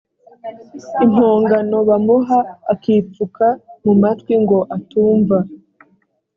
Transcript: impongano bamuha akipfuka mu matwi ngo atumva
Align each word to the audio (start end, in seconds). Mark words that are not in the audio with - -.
impongano 1.05 1.77
bamuha 1.89 2.39
akipfuka 2.73 3.47
mu 3.83 3.93
matwi 4.01 4.33
ngo 4.43 4.59
atumva 4.75 5.37